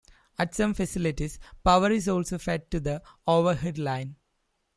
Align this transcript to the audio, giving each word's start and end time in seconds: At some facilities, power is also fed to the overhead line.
At 0.39 0.55
some 0.55 0.73
facilities, 0.73 1.37
power 1.63 1.91
is 1.91 2.07
also 2.09 2.39
fed 2.39 2.71
to 2.71 2.79
the 2.79 3.03
overhead 3.27 3.77
line. 3.77 4.15